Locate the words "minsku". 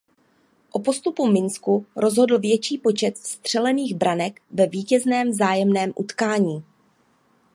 1.31-1.85